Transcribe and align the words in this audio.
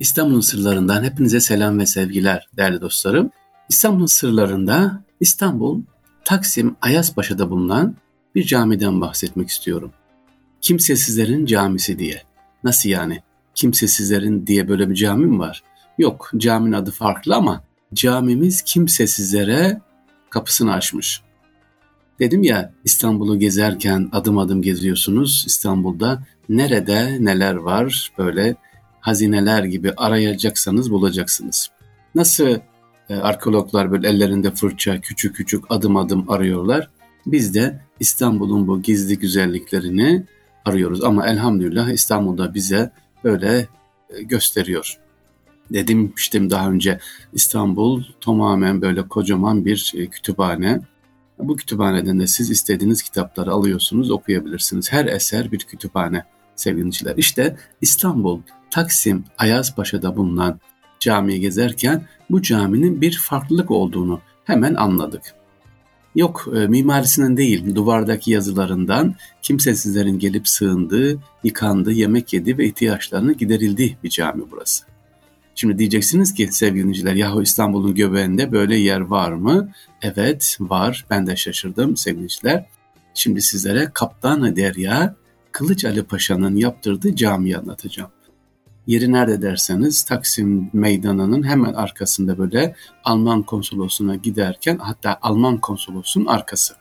İstanbul'un 0.00 0.40
sırlarından 0.40 1.04
hepinize 1.04 1.40
selam 1.40 1.78
ve 1.78 1.86
sevgiler 1.86 2.48
değerli 2.56 2.80
dostlarım. 2.80 3.30
İstanbul'un 3.68 4.06
sırlarında 4.06 5.02
İstanbul 5.20 5.82
Taksim 6.24 6.76
Ayazpaşa'da 6.82 7.50
bulunan 7.50 7.96
bir 8.34 8.44
camiden 8.44 9.00
bahsetmek 9.00 9.48
istiyorum. 9.48 9.92
Kimsesizlerin 10.60 11.46
camisi 11.46 11.98
diye. 11.98 12.22
Nasıl 12.64 12.88
yani? 12.88 13.22
Kimsesizlerin 13.54 14.46
diye 14.46 14.68
böyle 14.68 14.90
bir 14.90 14.94
cami 14.94 15.26
mi 15.26 15.38
var? 15.38 15.62
Yok, 15.98 16.30
caminin 16.36 16.72
adı 16.72 16.90
farklı 16.90 17.34
ama 17.34 17.64
camimiz 17.94 18.62
kimsesizlere 18.62 19.80
kapısını 20.30 20.72
açmış. 20.72 21.22
Dedim 22.18 22.42
ya 22.42 22.72
İstanbul'u 22.84 23.38
gezerken 23.38 24.08
adım 24.12 24.38
adım 24.38 24.62
geziyorsunuz. 24.62 25.44
İstanbul'da 25.46 26.22
nerede 26.48 27.24
neler 27.24 27.54
var 27.54 28.12
böyle 28.18 28.56
hazineler 29.08 29.64
gibi 29.64 29.92
arayacaksanız 29.96 30.90
bulacaksınız. 30.90 31.70
Nasıl 32.14 32.58
e, 33.08 33.14
arkeologlar 33.14 33.92
böyle 33.92 34.08
ellerinde 34.08 34.50
fırça 34.50 35.00
küçük 35.00 35.36
küçük 35.36 35.64
adım 35.70 35.96
adım 35.96 36.30
arıyorlar. 36.30 36.90
Biz 37.26 37.54
de 37.54 37.80
İstanbul'un 38.00 38.68
bu 38.68 38.82
gizli 38.82 39.18
güzelliklerini 39.18 40.26
arıyoruz. 40.64 41.04
Ama 41.04 41.26
elhamdülillah 41.26 41.90
İstanbul'da 41.90 42.54
bize 42.54 42.90
böyle 43.24 43.68
e, 44.10 44.22
gösteriyor. 44.22 44.98
Dedim 45.70 46.12
daha 46.50 46.70
önce 46.70 46.98
İstanbul 47.32 48.04
tamamen 48.20 48.82
böyle 48.82 49.08
kocaman 49.08 49.64
bir 49.64 49.92
e, 49.96 50.06
kütüphane. 50.06 50.80
Bu 51.38 51.56
kütüphaneden 51.56 52.20
de 52.20 52.26
siz 52.26 52.50
istediğiniz 52.50 53.02
kitapları 53.02 53.50
alıyorsunuz, 53.50 54.10
okuyabilirsiniz. 54.10 54.92
Her 54.92 55.06
eser 55.06 55.52
bir 55.52 55.58
kütüphane 55.58 56.24
sevgiliciler. 56.60 57.16
İşte 57.16 57.56
İstanbul, 57.80 58.40
Taksim, 58.70 59.24
Ayazpaşa'da 59.38 60.16
bulunan 60.16 60.60
camiyi 61.00 61.40
gezerken 61.40 62.06
bu 62.30 62.42
caminin 62.42 63.00
bir 63.00 63.18
farklılık 63.22 63.70
olduğunu 63.70 64.20
hemen 64.44 64.74
anladık. 64.74 65.22
Yok 66.14 66.48
e, 66.56 66.66
mimarisinden 66.66 67.36
değil 67.36 67.74
duvardaki 67.74 68.30
yazılarından 68.30 69.14
kimsesizlerin 69.42 70.18
gelip 70.18 70.48
sığındığı, 70.48 71.18
yıkandığı, 71.44 71.92
yemek 71.92 72.32
yedi 72.32 72.58
ve 72.58 72.66
ihtiyaçlarını 72.66 73.32
giderildiği 73.32 73.96
bir 74.04 74.10
cami 74.10 74.42
burası. 74.50 74.84
Şimdi 75.54 75.78
diyeceksiniz 75.78 76.34
ki 76.34 76.48
sevgili 76.52 76.82
dinleyiciler 76.82 77.14
yahu 77.14 77.42
İstanbul'un 77.42 77.94
göbeğinde 77.94 78.52
böyle 78.52 78.76
yer 78.76 79.00
var 79.00 79.32
mı? 79.32 79.72
Evet 80.02 80.56
var 80.60 81.06
ben 81.10 81.26
de 81.26 81.36
şaşırdım 81.36 81.96
sevgili 81.96 82.16
dinleyiciler. 82.16 82.66
Şimdi 83.14 83.42
sizlere 83.42 83.90
Kaptan 83.94 84.56
Derya 84.56 85.14
Kılıç 85.58 85.84
Ali 85.84 86.02
Paşa'nın 86.02 86.56
yaptırdığı 86.56 87.16
camiyi 87.16 87.58
anlatacağım. 87.58 88.10
Yeri 88.86 89.12
nerede 89.12 89.42
derseniz 89.42 90.02
Taksim 90.02 90.70
Meydanı'nın 90.72 91.42
hemen 91.42 91.72
arkasında 91.72 92.38
böyle 92.38 92.74
Alman 93.04 93.42
konsolosluğuna 93.42 94.16
giderken 94.16 94.78
hatta 94.78 95.18
Alman 95.22 95.58
konsolosunun 95.58 96.26
arkası. 96.26 96.74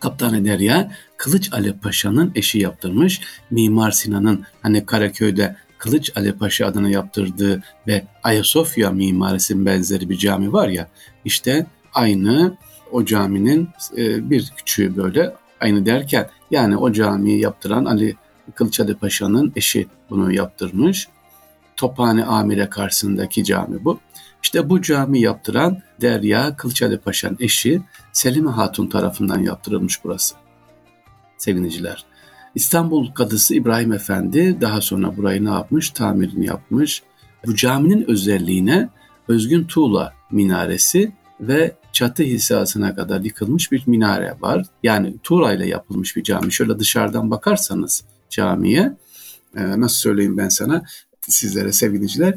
Kaptan 0.00 0.44
Derya 0.44 0.92
Kılıç 1.16 1.52
Ali 1.52 1.78
Paşa'nın 1.78 2.32
eşi 2.34 2.58
yaptırmış. 2.58 3.20
Mimar 3.50 3.90
Sinan'ın 3.90 4.44
hani 4.62 4.86
Karaköy'de 4.86 5.56
Kılıç 5.78 6.12
Ali 6.16 6.32
Paşa 6.32 6.66
adına 6.66 6.90
yaptırdığı 6.90 7.62
ve 7.86 8.04
Ayasofya 8.22 8.90
mimarisinin 8.90 9.66
benzeri 9.66 10.10
bir 10.10 10.16
cami 10.16 10.52
var 10.52 10.68
ya 10.68 10.88
işte 11.24 11.66
aynı 11.94 12.56
o 12.92 13.04
caminin 13.04 13.68
e, 13.96 14.30
bir 14.30 14.52
küçüğü 14.56 14.96
böyle 14.96 15.34
aynı 15.60 15.86
derken 15.86 16.28
yani 16.50 16.76
o 16.76 16.92
camiyi 16.92 17.40
yaptıran 17.40 17.84
Ali 17.84 18.16
Kılıç 18.54 18.80
Ali 18.80 18.94
Paşa'nın 18.94 19.52
eşi 19.56 19.86
bunu 20.10 20.32
yaptırmış. 20.32 21.08
Tophane 21.76 22.24
Amire 22.24 22.70
karşısındaki 22.70 23.44
cami 23.44 23.84
bu. 23.84 24.00
İşte 24.42 24.70
bu 24.70 24.82
cami 24.82 25.20
yaptıran 25.20 25.78
Derya 26.00 26.56
Kılıçali 26.56 26.98
Paşa'nın 26.98 27.36
eşi 27.40 27.82
Selime 28.12 28.50
Hatun 28.50 28.86
tarafından 28.86 29.38
yaptırılmış 29.38 30.04
burası. 30.04 30.34
Seviniciler. 31.38 32.04
İstanbul 32.54 33.12
Kadısı 33.12 33.54
İbrahim 33.54 33.92
Efendi 33.92 34.60
daha 34.60 34.80
sonra 34.80 35.16
burayı 35.16 35.44
ne 35.44 35.50
yapmış? 35.50 35.90
Tamirini 35.90 36.46
yapmış. 36.46 37.02
Bu 37.46 37.56
caminin 37.56 38.10
özelliğine 38.10 38.88
özgün 39.28 39.64
tuğla 39.64 40.12
minaresi 40.30 41.12
ve 41.40 41.76
çatı 41.92 42.22
hissasına 42.22 42.94
kadar 42.94 43.20
yıkılmış 43.20 43.72
bir 43.72 43.82
minare 43.86 44.36
var. 44.40 44.66
Yani 44.82 45.14
tuğla 45.22 45.52
ile 45.52 45.66
yapılmış 45.66 46.16
bir 46.16 46.22
cami. 46.22 46.52
Şöyle 46.52 46.78
dışarıdan 46.78 47.30
bakarsanız 47.30 48.04
camiye 48.30 48.92
nasıl 49.54 49.96
söyleyeyim 49.96 50.38
ben 50.38 50.48
sana 50.48 50.82
sizlere 51.20 51.72
sevgiliciler. 51.72 52.34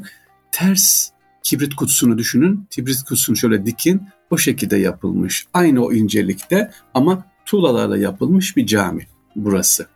Ters 0.52 1.10
kibrit 1.44 1.76
kutusunu 1.76 2.18
düşünün. 2.18 2.68
Kibrit 2.70 3.04
kutusunu 3.04 3.36
şöyle 3.36 3.66
dikin. 3.66 4.02
O 4.32 4.38
şekilde 4.38 4.78
yapılmış. 4.78 5.46
Aynı 5.54 5.86
o 5.86 5.94
incelikte 5.94 6.72
ama 6.94 7.26
tuğlalarla 7.46 7.98
yapılmış 7.98 8.58
bir 8.58 8.66
cami 8.66 9.08
burası. 9.36 9.88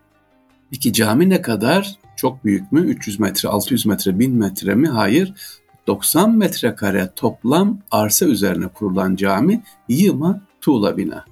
Peki 0.71 0.93
cami 0.93 1.29
ne 1.29 1.41
kadar? 1.41 1.95
Çok 2.15 2.45
büyük 2.45 2.71
mü? 2.71 2.81
300 2.81 3.19
metre, 3.19 3.49
600 3.49 3.85
metre, 3.85 4.19
1000 4.19 4.35
metre 4.35 4.75
mi? 4.75 4.87
Hayır. 4.87 5.33
90 5.87 6.37
metrekare 6.37 7.09
toplam 7.15 7.79
arsa 7.91 8.25
üzerine 8.25 8.67
kurulan 8.67 9.15
cami 9.15 9.63
yığma 9.89 10.41
tuğla 10.61 10.97
bina. 10.97 11.25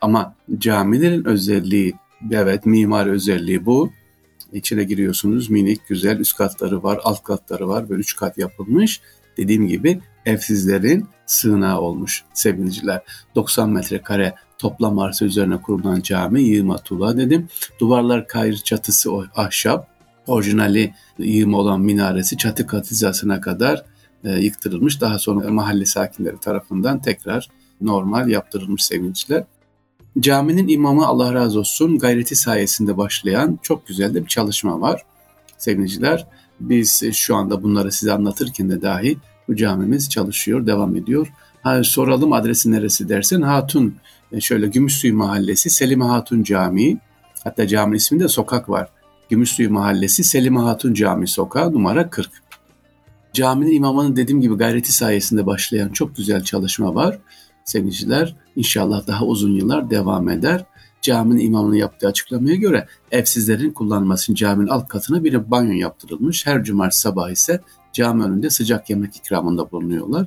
Ama 0.00 0.34
camilerin 0.58 1.24
özelliği, 1.24 1.94
evet 2.30 2.66
mimari 2.66 3.10
özelliği 3.10 3.66
bu. 3.66 3.90
İçine 4.52 4.84
giriyorsunuz 4.84 5.50
minik 5.50 5.88
güzel 5.88 6.18
üst 6.18 6.36
katları 6.36 6.82
var, 6.82 7.00
alt 7.04 7.22
katları 7.22 7.68
var 7.68 7.90
ve 7.90 7.94
üç 7.94 8.16
kat 8.16 8.38
yapılmış. 8.38 9.00
Dediğim 9.36 9.68
gibi 9.68 10.00
evsizlerin 10.26 11.06
sığınağı 11.26 11.80
olmuş 11.80 12.24
sevgiliciler. 12.34 13.02
90 13.34 13.70
metrekare 13.70 14.34
toplam 14.58 14.98
arsa 14.98 15.24
üzerine 15.24 15.56
kurulan 15.56 16.00
cami 16.00 16.42
yığma 16.42 16.78
tuğla 16.78 17.16
dedim. 17.16 17.48
Duvarlar 17.80 18.28
kayır 18.28 18.56
çatısı 18.56 19.10
ahşap. 19.36 19.93
Orijinali 20.26 20.94
yığma 21.18 21.58
olan 21.58 21.80
minaresi 21.80 22.36
çatı 22.36 22.66
katizasına 22.66 23.40
kadar 23.40 23.84
e, 24.24 24.30
yıktırılmış. 24.30 25.00
Daha 25.00 25.18
sonra 25.18 25.50
mahalle 25.50 25.86
sakinleri 25.86 26.40
tarafından 26.40 27.02
tekrar 27.02 27.48
normal 27.80 28.28
yaptırılmış 28.28 28.84
sevgiliciler. 28.84 29.44
Caminin 30.20 30.68
imamı 30.68 31.06
Allah 31.06 31.34
razı 31.34 31.58
olsun 31.58 31.98
gayreti 31.98 32.36
sayesinde 32.36 32.96
başlayan 32.96 33.58
çok 33.62 33.86
güzel 33.86 34.14
de 34.14 34.22
bir 34.22 34.28
çalışma 34.28 34.80
var 34.80 35.02
sevgiliciler. 35.58 36.26
Biz 36.60 37.12
şu 37.12 37.36
anda 37.36 37.62
bunları 37.62 37.92
size 37.92 38.12
anlatırken 38.12 38.70
de 38.70 38.82
dahi 38.82 39.16
bu 39.48 39.56
camimiz 39.56 40.10
çalışıyor, 40.10 40.66
devam 40.66 40.96
ediyor. 40.96 41.32
Ha, 41.62 41.84
soralım 41.84 42.32
adresi 42.32 42.72
neresi 42.72 43.08
dersen 43.08 43.42
Hatun 43.42 43.94
e, 44.32 44.40
şöyle 44.40 44.66
Gümüşsuyu 44.66 45.14
Mahallesi 45.14 45.70
Selime 45.70 46.04
Hatun 46.04 46.42
Camii. 46.42 46.98
Hatta 47.44 47.66
caminin 47.66 47.96
isminde 47.96 48.28
sokak 48.28 48.68
var. 48.68 48.88
Gümüşsuyu 49.30 49.70
Mahallesi 49.70 50.24
Selime 50.24 50.60
Hatun 50.60 50.94
Camii 50.94 51.26
Sokağı 51.26 51.72
numara 51.72 52.10
40. 52.10 52.30
Caminin 53.32 53.72
imamının 53.72 54.16
dediğim 54.16 54.40
gibi 54.40 54.54
gayreti 54.54 54.92
sayesinde 54.92 55.46
başlayan 55.46 55.88
çok 55.88 56.16
güzel 56.16 56.44
çalışma 56.44 56.94
var 56.94 57.18
sevgiliciler 57.64 58.36
inşallah 58.56 59.06
daha 59.06 59.24
uzun 59.24 59.52
yıllar 59.52 59.90
devam 59.90 60.28
eder. 60.28 60.64
Caminin 61.02 61.46
imamının 61.46 61.76
yaptığı 61.76 62.08
açıklamaya 62.08 62.54
göre 62.54 62.86
evsizlerin 63.10 63.70
kullanması 63.70 64.34
caminin 64.34 64.68
alt 64.68 64.88
katına 64.88 65.24
bir 65.24 65.50
banyo 65.50 65.72
yaptırılmış. 65.72 66.46
Her 66.46 66.64
cumartesi 66.64 67.00
sabah 67.00 67.30
ise 67.30 67.60
cami 67.92 68.24
önünde 68.24 68.50
sıcak 68.50 68.90
yemek 68.90 69.16
ikramında 69.16 69.70
bulunuyorlar. 69.70 70.26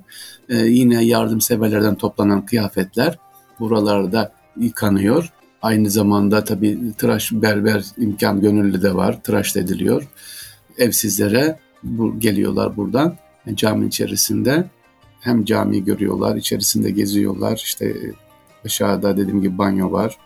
Ee, 0.49 0.55
yine 0.55 1.03
yardımseverlerden 1.03 1.95
toplanan 1.95 2.45
kıyafetler 2.45 3.19
buralarda 3.59 4.31
yıkanıyor. 4.59 5.33
Aynı 5.61 5.89
zamanda 5.89 6.43
tabii 6.43 6.79
tıraş 6.97 7.31
berber 7.31 7.85
imkan 7.97 8.41
gönüllü 8.41 8.81
de 8.81 8.95
var. 8.95 9.23
Tıraş 9.23 9.55
ediliyor. 9.55 10.07
Evsizlere 10.77 11.59
bu, 11.83 12.19
geliyorlar 12.19 12.77
buradan 12.77 13.17
cami 13.53 13.87
içerisinde 13.87 14.69
hem 15.21 15.45
camiyi 15.45 15.83
görüyorlar, 15.83 16.35
içerisinde 16.35 16.91
geziyorlar. 16.91 17.61
İşte 17.65 17.95
aşağıda 18.65 19.17
dediğim 19.17 19.41
gibi 19.41 19.57
banyo 19.57 19.91
var. 19.91 20.17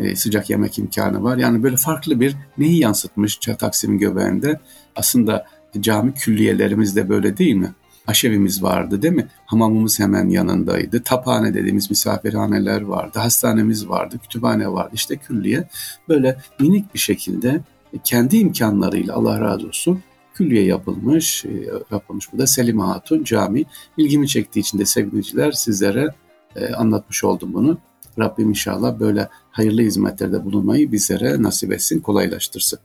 E, 0.00 0.16
sıcak 0.16 0.50
yemek 0.50 0.78
imkanı 0.78 1.22
var. 1.22 1.36
Yani 1.36 1.62
böyle 1.62 1.76
farklı 1.76 2.20
bir 2.20 2.36
neyi 2.58 2.78
yansıtmış 2.78 3.36
Taksim'in 3.36 3.98
göbeğinde? 3.98 4.60
Aslında 4.96 5.46
cami 5.80 6.14
külliyelerimiz 6.14 6.96
de 6.96 7.08
böyle 7.08 7.36
değil 7.36 7.54
mi? 7.54 7.72
Aşevimiz 8.06 8.62
vardı 8.62 9.02
değil 9.02 9.14
mi? 9.14 9.28
Hamamımız 9.46 10.00
hemen 10.00 10.28
yanındaydı. 10.28 11.02
Taphane 11.02 11.54
dediğimiz 11.54 11.90
misafirhaneler 11.90 12.82
vardı. 12.82 13.18
Hastanemiz 13.18 13.88
vardı. 13.88 14.18
Kütüphane 14.22 14.72
vardı. 14.72 14.90
İşte 14.94 15.16
külliye 15.16 15.68
böyle 16.08 16.38
minik 16.60 16.94
bir 16.94 16.98
şekilde 16.98 17.60
kendi 18.04 18.36
imkanlarıyla 18.36 19.14
Allah 19.14 19.40
razı 19.40 19.66
olsun 19.66 20.02
külliye 20.34 20.64
yapılmış. 20.64 21.44
E, 21.44 21.50
yapılmış 21.90 22.32
bu 22.32 22.38
da 22.38 22.46
Selim 22.46 22.78
Hatun 22.78 23.24
Cami. 23.24 23.64
İlgimi 23.96 24.28
çektiği 24.28 24.60
için 24.60 24.78
de 24.78 24.86
sevgiliciler 24.86 25.52
sizlere 25.52 26.14
e, 26.56 26.74
anlatmış 26.74 27.24
oldum 27.24 27.54
bunu. 27.54 27.78
Rabbim 28.18 28.48
inşallah 28.48 29.00
böyle 29.00 29.28
hayırlı 29.50 29.82
hizmetlerde 29.82 30.44
bulunmayı 30.44 30.92
bizlere 30.92 31.42
nasip 31.42 31.72
etsin, 31.72 32.00
kolaylaştırsın. 32.00 32.78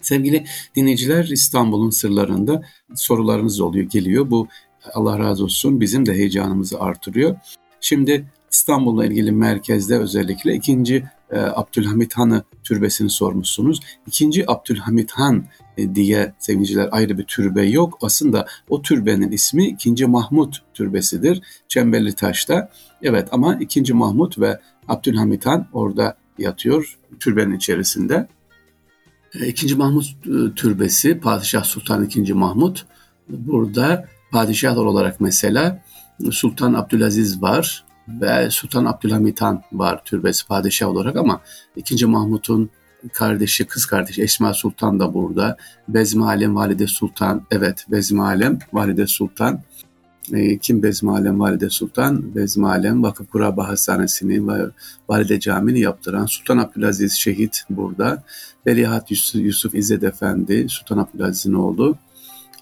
Sevgili 0.00 0.44
dinleyiciler 0.76 1.24
İstanbul'un 1.24 1.90
sırlarında 1.90 2.62
sorularınız 2.94 3.60
oluyor, 3.60 3.84
geliyor. 3.84 4.30
Bu 4.30 4.48
Allah 4.94 5.18
razı 5.18 5.44
olsun 5.44 5.80
bizim 5.80 6.06
de 6.06 6.14
heyecanımızı 6.14 6.80
artırıyor. 6.80 7.36
Şimdi 7.80 8.26
İstanbul'la 8.52 9.06
ilgili 9.06 9.32
merkezde 9.32 9.98
özellikle 9.98 10.54
ikinci 10.54 11.04
e, 11.30 11.38
Abdülhamit 11.38 12.14
Han'ı 12.14 12.44
türbesini 12.64 13.10
sormuşsunuz. 13.10 13.80
İkinci 14.06 14.50
Abdülhamit 14.50 15.12
Han 15.12 15.44
e, 15.76 15.94
diye 15.94 16.34
sevgiliciler 16.38 16.88
ayrı 16.92 17.18
bir 17.18 17.24
türbe 17.24 17.62
yok. 17.62 17.98
Aslında 18.02 18.46
o 18.68 18.82
türbenin 18.82 19.32
ismi 19.32 19.66
ikinci 19.66 20.06
Mahmut 20.06 20.62
türbesidir. 20.74 21.42
Çemberli 21.68 22.12
Taş'ta. 22.12 22.70
Evet 23.02 23.28
ama 23.32 23.54
ikinci 23.54 23.94
Mahmut 23.94 24.38
ve 24.38 24.60
Abdülhamit 24.88 25.46
Han 25.46 25.66
orada 25.72 26.16
yatıyor 26.38 26.98
türbenin 27.20 27.56
içerisinde. 27.56 28.28
E, 29.34 29.46
ikinci 29.46 29.74
Mahmut 29.74 30.04
e, 30.06 30.54
türbesi 30.54 31.20
Padişah 31.20 31.64
Sultan 31.64 32.08
II. 32.10 32.32
Mahmut. 32.32 32.86
Burada 33.28 34.04
padişahlar 34.30 34.84
olarak 34.84 35.20
mesela 35.20 35.82
Sultan 36.30 36.74
Abdülaziz 36.74 37.42
var, 37.42 37.84
ve 38.08 38.50
Sultan 38.50 38.84
Abdülhamit 38.84 39.40
Han 39.40 39.62
var 39.72 40.04
türbesi 40.04 40.46
padişah 40.46 40.88
olarak 40.88 41.16
ama 41.16 41.40
2. 41.76 42.06
Mahmut'un 42.06 42.70
kardeşi, 43.12 43.66
kız 43.66 43.86
kardeşi 43.86 44.22
Esma 44.22 44.54
Sultan 44.54 45.00
da 45.00 45.14
burada. 45.14 45.56
Bezmi 45.88 46.24
Alem 46.24 46.56
Valide 46.56 46.86
Sultan, 46.86 47.46
evet 47.50 47.86
Bezmi 47.90 48.22
Alem 48.22 48.58
Valide 48.72 49.06
Sultan. 49.06 49.62
E, 50.32 50.58
kim 50.58 50.82
Bezmi 50.82 51.10
Alem 51.10 51.40
Valide 51.40 51.70
Sultan? 51.70 52.34
Bezmi 52.34 52.68
Alem 52.68 53.02
Vakıf 53.02 53.30
Kuraba 53.30 53.68
Hastanesi'ni 53.68 54.48
ve 54.48 54.66
Valide 55.08 55.40
Camii'ni 55.40 55.80
yaptıran 55.80 56.26
Sultan 56.26 56.58
Abdülaziz 56.58 57.12
Şehit 57.12 57.64
burada. 57.70 58.22
Veliaht 58.66 59.10
Yusuf, 59.10 59.42
Yusuf 59.42 59.74
İzzet 59.74 60.04
Efendi, 60.04 60.66
Sultan 60.68 60.98
Abdülaziz'in 60.98 61.52
oğlu. 61.52 61.96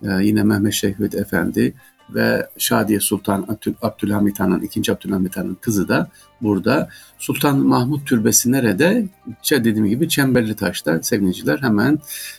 E, 0.02 0.08
yine 0.24 0.42
Mehmet 0.42 0.72
Şehvet 0.72 1.14
Efendi, 1.14 1.74
ve 2.10 2.48
Şadiye 2.58 3.00
Sultan 3.00 3.58
Abdülhamit 3.82 4.40
Han'ın, 4.40 4.60
ikinci 4.60 4.92
Abdülhamit 4.92 5.36
Han'ın 5.36 5.54
kızı 5.60 5.88
da 5.88 6.08
burada. 6.40 6.88
Sultan 7.18 7.58
Mahmut 7.58 8.06
Türbesi 8.06 8.52
nerede? 8.52 9.08
İşte 9.42 9.64
dediğim 9.64 9.86
gibi 9.86 10.08
Çemberli 10.08 10.56
Taş'ta 10.56 11.02
sevgiliciler 11.02 11.58
hemen 11.58 11.98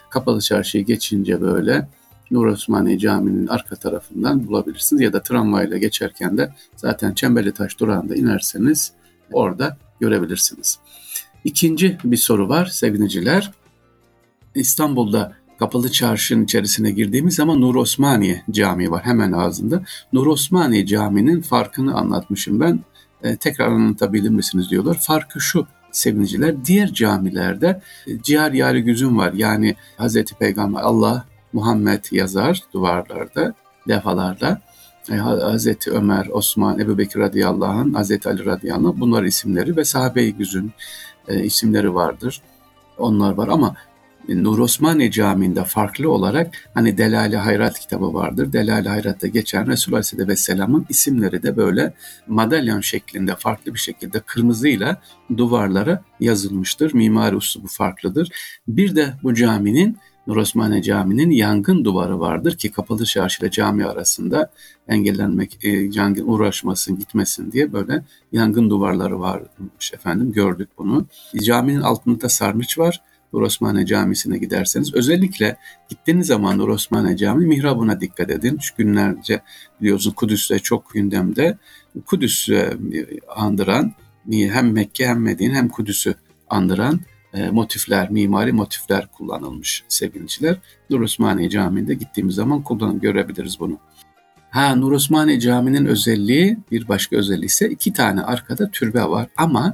Kapalı 0.09 0.41
Çarşı'yı 0.41 0.85
geçince 0.85 1.41
böyle 1.41 1.87
Nur 2.31 2.45
Osmaniye 2.45 2.99
Camii'nin 2.99 3.47
arka 3.47 3.75
tarafından 3.75 4.47
bulabilirsiniz. 4.47 5.01
Ya 5.01 5.13
da 5.13 5.23
tramvayla 5.23 5.77
geçerken 5.77 6.37
de 6.37 6.53
zaten 6.75 7.13
Çemberli 7.13 7.51
Taş 7.51 7.79
durağında 7.79 8.15
inerseniz 8.15 8.91
orada 9.31 9.77
görebilirsiniz. 9.99 10.79
İkinci 11.43 11.97
bir 12.03 12.17
soru 12.17 12.49
var 12.49 12.65
sevgiliciler. 12.65 13.51
İstanbul'da 14.55 15.33
Kapalı 15.59 15.91
Çarşı'nın 15.91 16.43
içerisine 16.43 16.91
girdiğimiz 16.91 17.35
zaman 17.35 17.61
Nur 17.61 17.75
Osmaniye 17.75 18.43
Camii 18.51 18.91
var 18.91 19.05
hemen 19.05 19.31
ağzında. 19.31 19.83
Nur 20.13 20.27
Osmaniye 20.27 20.85
Camii'nin 20.85 21.41
farkını 21.41 21.95
anlatmışım 21.95 22.59
ben. 22.59 22.79
E, 23.23 23.35
tekrar 23.35 23.67
anlatabilir 23.67 24.29
misiniz 24.29 24.69
diyorlar. 24.69 24.97
Farkı 25.01 25.41
şu 25.41 25.67
seviniciler. 25.91 26.65
Diğer 26.65 26.93
camilerde 26.93 27.81
e, 28.07 28.21
cihar 28.21 28.51
yari 28.51 28.83
güzün 28.83 29.17
var. 29.17 29.33
Yani 29.33 29.75
Hazreti 29.97 30.35
Peygamber 30.35 30.81
Allah 30.81 31.25
Muhammed 31.53 32.03
yazar 32.11 32.63
duvarlarda 32.73 33.53
defalarda. 33.87 34.61
E, 35.11 35.15
Hazreti 35.15 35.91
Ömer, 35.91 36.27
Osman, 36.31 36.79
Ebu 36.79 36.97
Bekir 36.97 37.19
radıyallahu 37.19 37.79
anh, 37.79 37.95
Hazreti 37.95 38.29
Ali 38.29 38.45
radıyallahu 38.45 38.89
anh 38.89 38.99
bunlar 38.99 39.23
isimleri 39.23 39.77
ve 39.77 39.85
sahabe-i 39.85 40.33
güzün 40.33 40.71
e, 41.27 41.43
isimleri 41.43 41.95
vardır. 41.95 42.41
Onlar 42.97 43.33
var 43.33 43.47
ama 43.47 43.75
Nur 44.27 44.59
Osmaniye 44.59 45.11
Camii'nde 45.11 45.63
farklı 45.63 46.11
olarak 46.11 46.69
hani 46.73 46.97
Delali 46.97 47.37
Hayrat 47.37 47.79
kitabı 47.79 48.13
vardır. 48.13 48.53
Delali 48.53 48.89
Hayrat'ta 48.89 49.27
geçen 49.27 49.67
Resulullah 49.67 49.97
Aleyhisselatü 49.97 50.31
Vesselam'ın 50.31 50.85
isimleri 50.89 51.43
de 51.43 51.57
böyle 51.57 51.93
madalyon 52.27 52.81
şeklinde 52.81 53.35
farklı 53.35 53.73
bir 53.73 53.79
şekilde 53.79 54.19
kırmızıyla 54.19 55.01
duvarlara 55.37 56.03
yazılmıştır. 56.19 56.93
Mimari 56.93 57.35
uslubu 57.35 57.67
farklıdır. 57.67 58.31
Bir 58.67 58.95
de 58.95 59.13
bu 59.23 59.33
caminin 59.33 59.97
Nur 60.29 60.37
Osmaniye 60.37 60.81
Camii'nin 60.81 61.31
yangın 61.31 61.85
duvarı 61.85 62.19
vardır 62.19 62.57
ki 62.57 62.71
kapalı 62.71 63.05
çarşı 63.05 63.43
ile 63.43 63.51
cami 63.51 63.85
arasında 63.85 64.51
engellenmek, 64.87 65.57
e, 65.63 65.69
yangın 65.69 66.27
uğraşmasın, 66.27 66.99
gitmesin 66.99 67.51
diye 67.51 67.73
böyle 67.73 68.03
yangın 68.31 68.69
duvarları 68.69 69.19
varmış 69.19 69.93
efendim 69.93 70.31
gördük 70.31 70.69
bunu. 70.77 71.05
Caminin 71.43 71.81
altında 71.81 72.29
sarnıç 72.29 72.79
var. 72.79 73.01
Nur 73.33 73.41
Osmaniye 73.41 73.85
Camisi'ne 73.85 74.37
giderseniz 74.37 74.93
özellikle 74.93 75.57
gittiğiniz 75.89 76.27
zaman 76.27 76.57
Nur 76.57 76.69
Osmaniye 76.69 77.17
Camii 77.17 77.47
mihrabına 77.47 78.01
dikkat 78.01 78.29
edin. 78.29 78.57
Şu 78.61 78.75
günlerce 78.77 79.41
biliyorsunuz 79.81 80.15
Kudüs'te 80.15 80.59
çok 80.59 80.93
gündemde. 80.93 81.57
Kudüs'ü 82.05 82.79
andıran 83.35 83.93
hem 84.31 84.71
Mekke 84.71 85.07
hem 85.07 85.21
Medine 85.21 85.53
hem 85.53 85.69
Kudüs'ü 85.69 86.15
andıran 86.49 86.99
e, 87.33 87.49
motifler, 87.49 88.11
mimari 88.11 88.51
motifler 88.51 89.07
kullanılmış 89.11 89.83
sevgiliciler. 89.87 90.57
Nur 90.89 91.01
Osmaniye 91.01 91.49
Camii'nde 91.49 91.93
gittiğimiz 91.93 92.35
zaman 92.35 92.63
kullan 92.63 92.99
görebiliriz 92.99 93.59
bunu. 93.59 93.79
Ha 94.49 94.75
Nur 94.75 94.91
Osmaniye 94.91 95.39
Camii'nin 95.39 95.85
özelliği 95.85 96.57
bir 96.71 96.87
başka 96.87 97.17
özelliği 97.17 97.45
ise 97.45 97.69
iki 97.69 97.93
tane 97.93 98.21
arkada 98.21 98.71
türbe 98.71 99.03
var 99.03 99.27
ama 99.37 99.73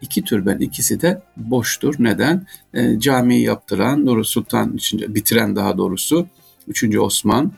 iki 0.00 0.24
türben 0.24 0.58
ikisi 0.58 1.00
de 1.00 1.22
boştur. 1.36 1.94
Neden? 1.98 2.46
E, 2.74 3.00
camiyi 3.00 3.42
yaptıran 3.42 4.06
Nur 4.06 4.24
Sultan 4.24 4.72
içinde 4.76 5.14
bitiren 5.14 5.56
daha 5.56 5.78
doğrusu 5.78 6.26
3. 6.68 6.96
Osman 6.96 7.52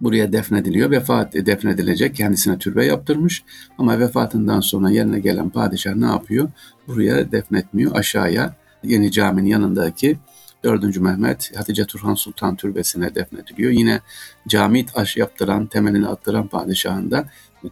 buraya 0.00 0.32
defnediliyor. 0.32 0.90
Vefat 0.90 1.34
defnedilecek. 1.34 2.16
Kendisine 2.16 2.58
türbe 2.58 2.86
yaptırmış. 2.86 3.42
Ama 3.78 3.98
vefatından 3.98 4.60
sonra 4.60 4.90
yerine 4.90 5.20
gelen 5.20 5.50
padişah 5.50 5.94
ne 5.94 6.06
yapıyor? 6.06 6.48
Buraya 6.88 7.32
defnetmiyor. 7.32 7.96
Aşağıya 7.96 8.54
yeni 8.86 9.12
caminin 9.12 9.48
yanındaki 9.48 10.18
4. 10.64 10.96
Mehmet 10.96 11.56
Hatice 11.56 11.86
Turhan 11.86 12.14
Sultan 12.14 12.56
Türbesi'ne 12.56 13.14
defnediliyor. 13.14 13.70
Yine 13.70 14.00
cami 14.48 14.86
taş 14.86 15.16
yaptıran, 15.16 15.66
temelini 15.66 16.08
attıran 16.08 16.48
padişahın 16.48 17.10
da 17.10 17.24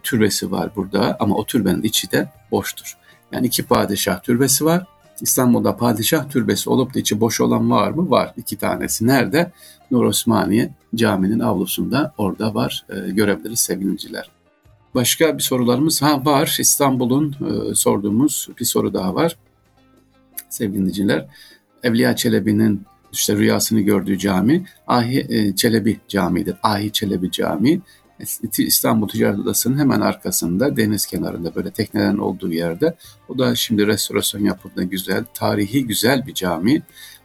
türbesi 0.03 0.51
var 0.51 0.71
burada 0.75 1.17
ama 1.19 1.35
o 1.35 1.45
türbenin 1.45 1.81
içi 1.81 2.11
de 2.11 2.29
boştur. 2.51 2.97
Yani 3.31 3.47
iki 3.47 3.63
padişah 3.63 4.23
türbesi 4.23 4.65
var. 4.65 4.85
İstanbul'da 5.21 5.77
padişah 5.77 6.29
türbesi 6.29 6.69
olup 6.69 6.93
da 6.95 6.99
içi 6.99 7.19
boş 7.19 7.41
olan 7.41 7.71
var 7.71 7.91
mı? 7.91 8.09
Var. 8.09 8.33
iki 8.37 8.57
tanesi. 8.57 9.07
Nerede? 9.07 9.51
Nur 9.91 10.05
Osmaniye 10.05 10.73
caminin 10.95 11.39
avlusunda 11.39 12.13
orada 12.17 12.55
var. 12.55 12.85
E, 12.89 13.11
görebiliriz 13.11 13.59
sevgiliciler. 13.59 14.29
Başka 14.95 15.37
bir 15.37 15.43
sorularımız 15.43 16.01
ha 16.01 16.25
var. 16.25 16.57
İstanbul'un 16.59 17.31
e, 17.31 17.75
sorduğumuz 17.75 18.47
bir 18.59 18.65
soru 18.65 18.93
daha 18.93 19.15
var. 19.15 19.37
Sevgiliciler. 20.55 21.25
Evliya 21.83 22.15
Çelebi'nin 22.15 22.85
işte 23.11 23.35
rüyasını 23.35 23.79
gördüğü 23.79 24.17
cami 24.17 24.65
Ahi 24.87 25.25
e, 25.29 25.55
Çelebi 25.55 25.99
Camii'dir. 26.07 26.55
Ahi 26.63 26.91
Çelebi 26.91 27.31
Camii. 27.31 27.81
İstanbul 28.57 29.07
Ticaret 29.07 29.39
Odası'nın 29.39 29.77
hemen 29.77 30.01
arkasında 30.01 30.77
deniz 30.77 31.05
kenarında 31.05 31.55
böyle 31.55 31.71
teknelerin 31.71 32.17
olduğu 32.17 32.53
yerde. 32.53 32.95
O 33.29 33.37
da 33.37 33.55
şimdi 33.55 33.87
restorasyon 33.87 34.41
yapıldı 34.41 34.83
güzel, 34.83 35.23
tarihi 35.33 35.87
güzel 35.87 36.27
bir 36.27 36.33
cami. 36.33 36.81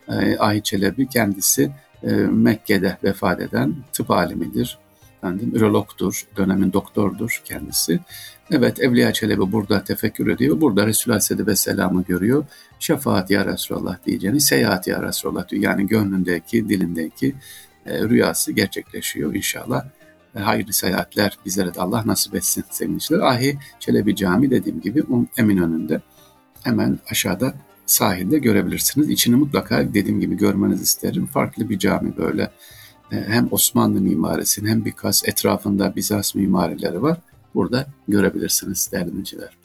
E, 0.09 0.37
Ahi 0.39 0.63
Çelebi 0.63 1.09
kendisi 1.09 1.71
e, 2.03 2.11
Mekke'de 2.17 2.99
vefat 3.05 3.41
eden 3.41 3.75
tıp 3.93 4.11
alimidir. 4.11 4.79
Efendim, 5.23 5.53
ürologdur, 5.55 6.27
dönemin 6.37 6.73
doktordur 6.73 7.43
kendisi. 7.45 8.01
Evet 8.51 8.81
Evliya 8.81 9.13
Çelebi 9.13 9.53
burada 9.53 9.85
tefekkür 9.85 10.29
ediyor. 10.29 10.61
Burada 10.61 10.87
Resulullah 10.87 11.17
Aleyhisselatü 11.17 11.47
Vesselam'ı 11.47 12.05
görüyor. 12.05 12.45
Şefaat 12.79 13.31
ya 13.31 13.47
Resulallah 13.47 13.97
diyeceğini 14.07 14.41
seyahat 14.41 14.87
ya 14.87 15.03
Resulallah 15.03 15.49
diyor. 15.49 15.63
Yani 15.63 15.87
gönlündeki, 15.87 16.69
dilindeki 16.69 17.35
e, 17.87 18.03
rüyası 18.03 18.53
gerçekleşiyor 18.53 19.35
inşallah 19.35 19.85
hayırlı 20.39 20.73
seyahatler 20.73 21.39
bizlere 21.47 21.75
de 21.75 21.81
Allah 21.81 22.03
nasip 22.07 22.35
etsin 22.35 22.65
sevgili 22.71 23.23
Ahi 23.23 23.59
Çelebi 23.81 24.17
Cami 24.17 24.51
dediğim 24.51 24.81
gibi 24.81 25.03
emin 25.39 25.57
önünde 25.57 26.01
hemen 26.65 26.99
aşağıda 27.11 27.55
sahilde 27.87 28.39
görebilirsiniz. 28.39 29.11
İçini 29.11 29.37
mutlaka 29.37 29.95
dediğim 29.95 30.21
gibi 30.21 30.37
görmenizi 30.37 30.83
isterim. 30.83 31.27
Farklı 31.27 31.71
bir 31.71 31.79
cami 31.79 32.17
böyle. 32.17 32.51
Hem 33.11 33.49
Osmanlı 33.51 34.01
mimarisinin 34.01 34.71
hem 34.71 34.85
birkaç 34.85 35.29
etrafında 35.29 35.97
Bizans 35.97 36.35
mimarileri 36.35 37.03
var. 37.03 37.19
Burada 37.55 37.87
görebilirsiniz 38.09 38.89
değerli 38.93 39.11
dinleyiciler. 39.11 39.61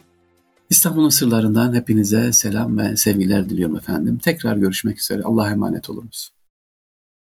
İstanbul'un 0.70 1.10
sırlarından 1.10 1.74
hepinize 1.74 2.34
selam 2.34 2.78
ve 2.78 2.98
sevgiler 2.98 3.50
diliyorum 3.50 3.76
efendim. 3.76 4.18
Tekrar 4.18 4.58
görüşmek 4.58 5.00
üzere. 5.00 5.24
Allah'a 5.24 5.52
emanet 5.52 5.90
olunuz. 5.90 6.32